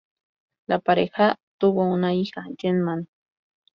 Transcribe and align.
La 0.65 0.79
pareja 0.79 1.39
tuvo 1.59 1.85
una 1.87 2.11
hija, 2.15 2.43
Jenn 2.59 2.81
Mann. 2.81 3.07